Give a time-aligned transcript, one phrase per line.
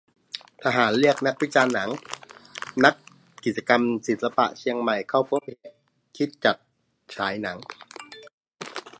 [0.63, 1.89] ทหารเรียกนักวิจารณ์หนัง-
[2.85, 2.95] นัก
[3.45, 5.75] กิจกรรมศิลปะเชียงใหม่เข้าพบเหตุ
[6.17, 6.57] คิดจัด
[7.15, 7.57] ฉายหนัง